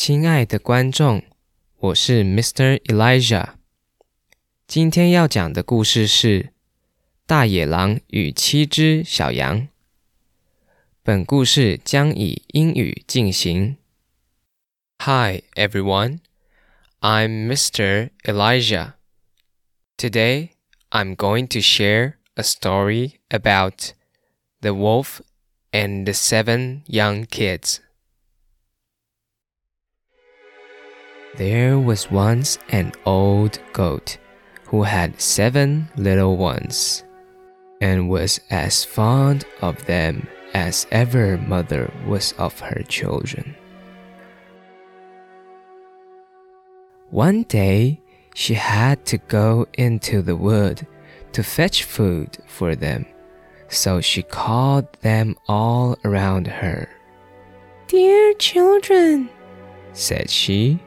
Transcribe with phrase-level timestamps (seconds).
[0.00, 1.22] 亲爱的观众，
[1.78, 2.78] 我是 Mr.
[2.82, 3.54] Elijah。
[4.68, 6.42] 今天要讲的故事是《
[7.26, 9.62] 大野狼与七只小羊》。
[11.02, 13.78] 本故事将以英语进行。
[14.98, 16.20] Hi everyone,
[17.00, 18.10] I'm Mr.
[18.22, 18.92] Elijah.
[19.96, 20.50] Today
[20.90, 23.92] I'm going to share a story about
[24.60, 25.20] the wolf
[25.72, 27.78] and the seven young kids.
[31.37, 34.17] There was once an old goat
[34.67, 37.03] who had seven little ones,
[37.79, 43.55] and was as fond of them as ever mother was of her children.
[47.09, 48.01] One day
[48.35, 50.85] she had to go into the wood
[51.31, 53.05] to fetch food for them,
[53.69, 56.89] so she called them all around her.
[57.87, 59.29] Dear children,
[59.93, 60.79] Said she,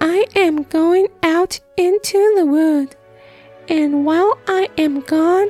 [0.00, 2.96] I am going out into the wood,
[3.68, 5.48] and while I am gone,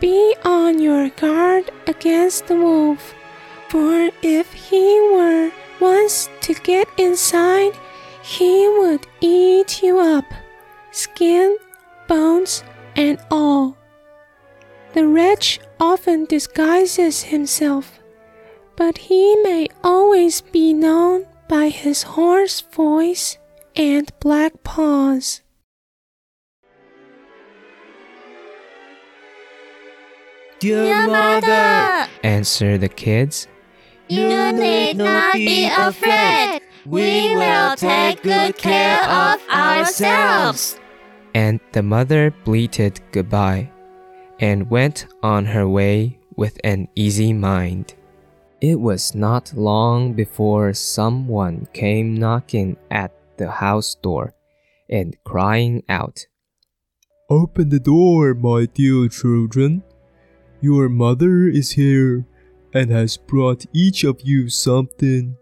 [0.00, 3.14] be on your guard against the wolf.
[3.68, 7.74] For if he were once to get inside,
[8.22, 10.24] he would eat you up,
[10.90, 11.56] skin,
[12.08, 12.64] bones,
[12.96, 13.76] and all.
[14.94, 18.00] The wretch often disguises himself,
[18.76, 23.38] but he may always be known by his hoarse voice
[23.76, 25.40] and black paws.
[30.60, 33.48] Dear mother, answered the kids.
[34.08, 36.60] you need not be afraid.
[36.86, 40.78] We will take good care of ourselves.
[41.34, 43.70] And the mother bleated goodbye
[44.38, 47.94] and went on her way with an easy mind.
[48.60, 54.34] It was not long before someone came knocking at the house door
[54.88, 56.26] and crying out,
[57.30, 59.82] Open the door, my dear children.
[60.60, 62.26] Your mother is here
[62.74, 65.36] and has brought each of you something.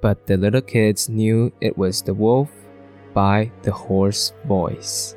[0.00, 2.50] But the little kids knew it was the wolf
[3.12, 5.16] by the hoarse voice.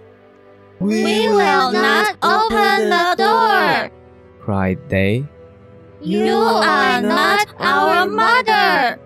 [0.79, 3.91] We will not open the door.
[4.41, 5.27] Cried they.
[6.01, 8.99] You are not our mother.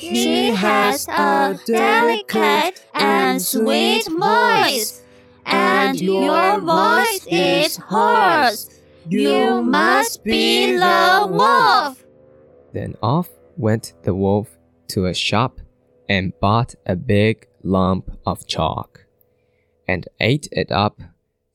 [0.00, 5.02] She has a delicate and sweet voice,
[5.44, 8.80] and your voice is hoarse.
[9.06, 12.02] You must be the wolf.
[12.72, 13.28] Then off
[13.58, 14.56] went the wolf
[14.88, 15.60] to a shop
[16.08, 19.04] and bought a big lump of chalk
[19.86, 20.98] and ate it up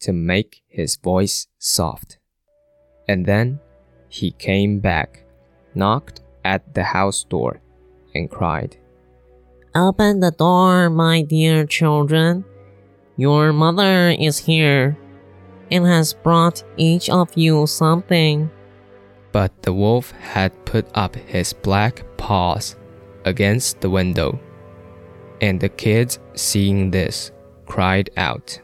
[0.01, 2.19] to make his voice soft.
[3.07, 3.59] And then
[4.07, 5.25] he came back,
[5.73, 7.61] knocked at the house door,
[8.15, 8.77] and cried,
[9.75, 12.45] Open the door, my dear children.
[13.17, 14.97] Your mother is here
[15.69, 18.49] and has brought each of you something.
[19.31, 22.77] But the wolf had put up his black paws
[23.25, 24.39] against the window.
[25.41, 27.31] And the kids, seeing this,
[27.65, 28.59] cried out,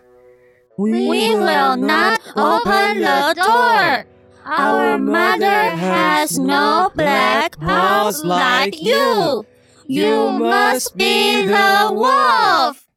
[0.78, 4.06] We will not open the door.
[4.46, 9.46] Our mother has no black paws like you.
[9.88, 12.88] You must be the wolf.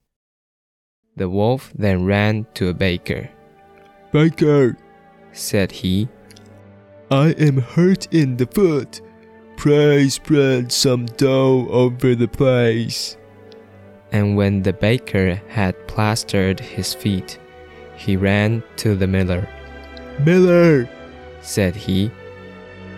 [1.16, 3.31] The wolf then ran to a baker.
[4.12, 4.77] Baker,
[5.33, 6.09] Said he,
[7.10, 9.01] I am hurt in the foot.
[9.57, 13.16] Pray spread some dough over the place.
[14.13, 17.36] and when the baker had plastered his feet,
[17.97, 19.48] he ran to the miller.
[20.24, 20.89] Miller,
[21.44, 22.10] Said he,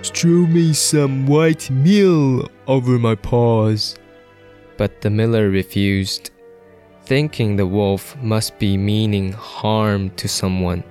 [0.03, 3.97] strew me some white meal over my paws.
[4.79, 6.31] but the miller refused,
[7.07, 10.85] thinking the wolf must be meaning harm to someone.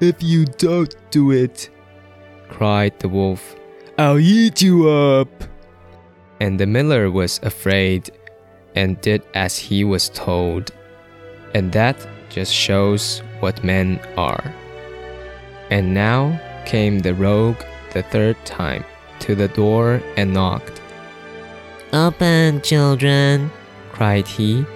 [0.00, 1.68] If you don't do it,
[2.48, 3.56] Cried the wolf,
[3.98, 5.28] I'll eat you up.
[6.40, 8.10] and the miller was afraid
[8.76, 10.70] and did as he was told.
[11.54, 11.96] And that
[12.28, 14.44] just shows what men are.
[15.70, 17.62] And now came the rogue
[17.94, 18.84] the third time,
[19.20, 20.82] to the door and knocked.
[21.92, 23.50] Open, children,
[23.96, 24.66] Cried he,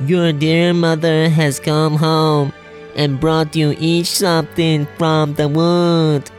[0.00, 2.54] Your dear mother has come home
[2.96, 6.30] and brought you each something from the wood.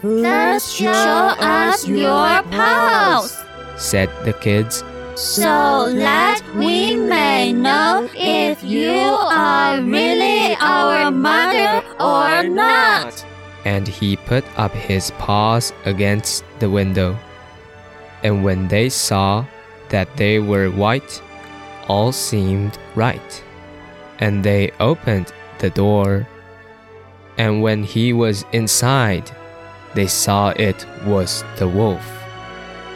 [0.00, 3.36] Just show us your paws,
[3.76, 4.84] said the kids,
[5.16, 13.26] so that we may know if you are really our mother or not.
[13.64, 17.16] And he put up his paws against the window.
[18.22, 19.44] And when they saw
[19.88, 21.22] that they were white,
[21.88, 23.44] all seemed right.
[24.18, 26.26] And they opened the door.
[27.38, 29.30] And when he was inside,
[29.94, 32.06] they saw it was the wolf.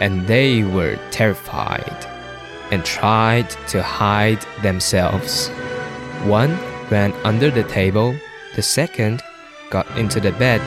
[0.01, 2.07] And they were terrified
[2.71, 5.49] and tried to hide themselves.
[6.25, 6.59] One
[6.91, 8.15] ran under the table,
[8.55, 9.23] the second
[9.71, 10.61] got into the bed,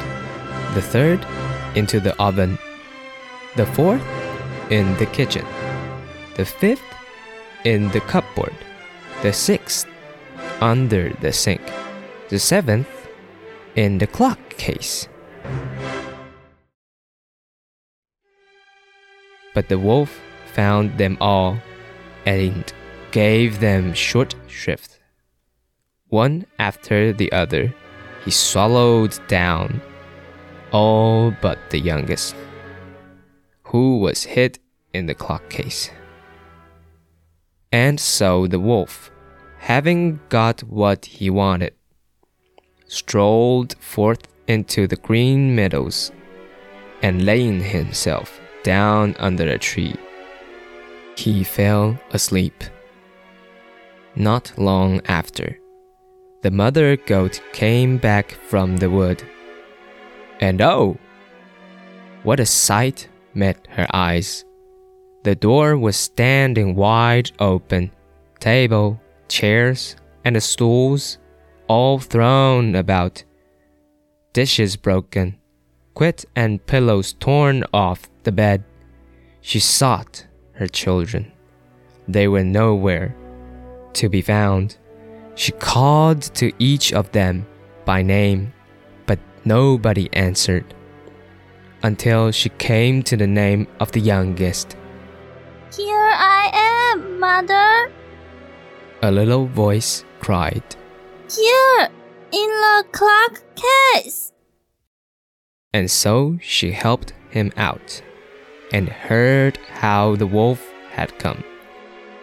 [0.73, 1.25] the third
[1.75, 2.57] into the oven,
[3.55, 4.03] the fourth
[4.69, 5.45] in the kitchen,
[6.35, 6.83] the fifth
[7.63, 8.53] in the cupboard,
[9.21, 9.87] the sixth
[10.61, 11.61] under the sink,
[12.29, 12.89] the seventh
[13.75, 15.07] in the clock case.
[19.53, 20.19] But the wolf
[20.53, 21.57] found them all
[22.25, 22.71] and
[23.11, 24.99] gave them short shrift.
[26.09, 27.73] One after the other,
[28.27, 29.81] he swallowed down
[30.73, 32.35] all but the youngest,
[33.63, 34.59] who was hid
[34.93, 35.89] in the clock case.
[37.71, 39.11] And so the wolf,
[39.59, 41.73] having got what he wanted,
[42.87, 46.11] strolled forth into the green meadows
[47.01, 49.95] and laying himself down under a tree,
[51.15, 52.61] he fell asleep.
[54.17, 55.57] Not long after,
[56.47, 59.21] the mother goat came back from the wood.
[60.39, 60.97] And oh,
[62.23, 64.45] what a sight met her eyes!
[65.25, 67.91] The door was standing wide open,
[68.39, 68.97] table,
[69.27, 71.17] chairs, and stools
[71.67, 73.25] all thrown about,
[74.31, 75.35] dishes broken,
[75.95, 78.63] quit and pillows torn off the bed.
[79.41, 81.29] She sought her children.
[82.07, 83.13] They were nowhere
[83.95, 84.77] to be found.
[85.37, 87.45] She called to each of them
[87.85, 88.53] by name,
[89.05, 90.65] but nobody answered
[91.83, 94.75] until she came to the name of the youngest.
[95.71, 96.49] Here I
[96.91, 97.91] am, mother.
[99.03, 100.63] A little voice cried.
[101.29, 101.89] Here,
[102.31, 103.43] in the clock
[103.93, 104.33] case.
[105.71, 108.01] And so she helped him out
[108.73, 111.43] and heard how the wolf had come.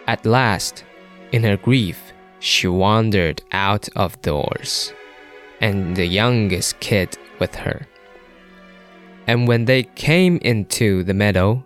[0.05, 0.83] At last,
[1.31, 2.11] in her grief,
[2.45, 4.93] she wandered out of doors,
[5.61, 7.87] and the youngest kid with her.
[9.25, 11.65] And when they came into the meadow,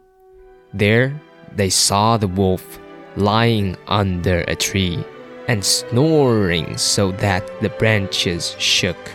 [0.73, 1.21] there
[1.53, 2.79] they saw the wolf
[3.17, 5.03] lying under a tree
[5.49, 9.11] and snoring so that the branches shook.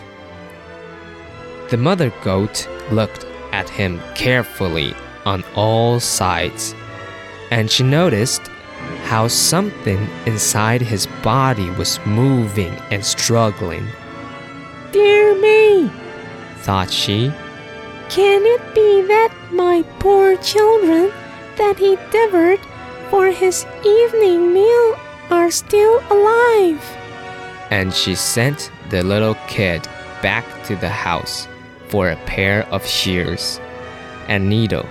[1.71, 4.93] The mother goat looked at him carefully
[5.25, 6.75] on all sides,
[7.51, 8.51] and she noticed
[9.05, 13.87] how something inside his body was moving and struggling.
[14.93, 15.91] Dear me,
[16.59, 17.31] Thought she,
[18.09, 21.13] can it be that my poor children
[21.59, 22.61] that he devoured
[23.11, 24.97] for his evening meal
[25.31, 26.83] are still alive?
[27.71, 29.83] and she sent the little kid
[30.23, 31.49] back to the house
[31.89, 33.59] for a pair of shears,
[34.29, 34.87] and needle,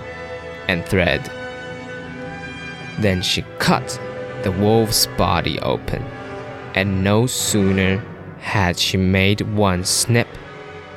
[0.68, 1.22] and thread.
[2.98, 4.00] Then she cut
[4.42, 6.02] the wolf's body open,
[6.74, 8.02] and no sooner
[8.38, 10.28] had she made one snip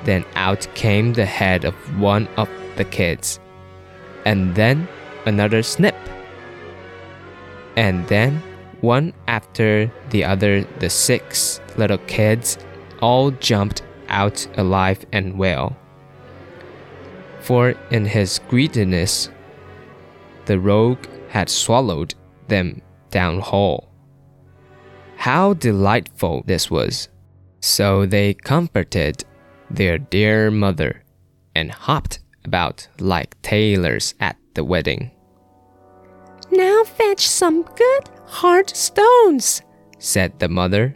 [0.04, 3.40] than out came the head of one of the kids,
[4.26, 4.88] and then
[5.26, 5.96] another snip,
[7.76, 8.42] and then
[8.82, 12.58] one after the other the six little kids
[13.02, 15.76] all jumped out alive and well.
[17.40, 19.30] For in his greediness,
[20.46, 22.14] the rogue had swallowed
[22.48, 23.90] them down whole.
[25.18, 27.10] How delightful this was!
[27.60, 29.24] So they comforted
[29.70, 31.04] their dear mother
[31.56, 35.12] and hopped about like tailors at the wedding.
[36.52, 39.62] Now fetch some good hard stones,
[40.00, 40.96] Said the mother,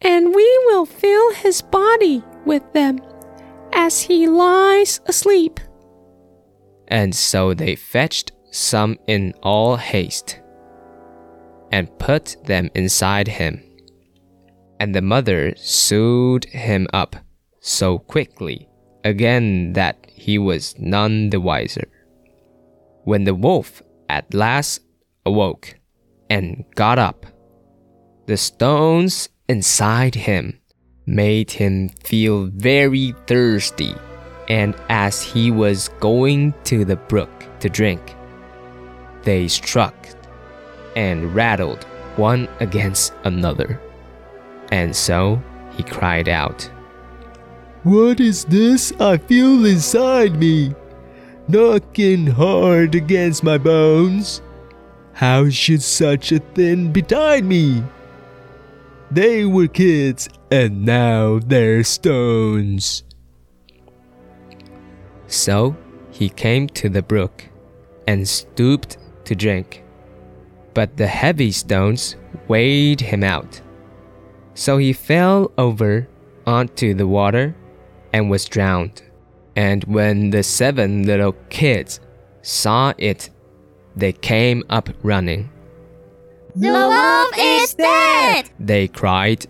[0.00, 2.98] and we will fill his body with them
[3.72, 5.60] as he lies asleep.
[6.88, 10.38] and so they fetched some in all haste
[11.72, 13.62] and put them inside him.
[14.78, 17.16] And the mother sewed him up
[17.60, 18.68] so quickly
[19.04, 21.88] again that he was none the wiser.
[23.04, 24.80] When the wolf at last
[25.26, 25.74] awoke
[26.28, 27.26] and got up,
[28.26, 30.60] the stones inside him
[31.06, 33.94] made him feel very thirsty.
[34.48, 38.14] And as he was going to the brook to drink,
[39.24, 39.94] they struck
[40.96, 41.84] and rattled
[42.16, 43.80] one against another.
[44.70, 45.42] And so
[45.76, 46.62] he cried out,
[47.82, 50.74] What is this I feel inside me?
[51.48, 54.42] Knocking hard against my bones.
[55.14, 57.82] How should such a thing betide me?
[59.10, 63.04] They were kids, and now they're stones.
[65.26, 65.76] So
[66.10, 67.44] he came to the brook
[68.06, 69.84] and stooped to drink.
[70.74, 72.16] But the heavy stones
[72.48, 73.60] weighed him out.
[74.54, 76.08] So he fell over
[76.46, 77.54] onto the water
[78.12, 79.02] and was drowned.
[79.56, 82.00] And when the seven little kids
[82.42, 83.30] saw it,
[83.94, 85.50] they came up running.
[86.54, 88.50] The wolf is dead!
[88.58, 89.46] They cried,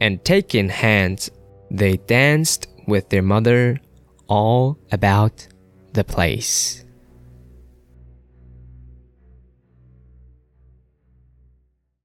[0.00, 1.30] and taking hands,
[1.70, 3.80] they danced with their mother
[4.26, 5.46] all about
[5.92, 6.83] the place.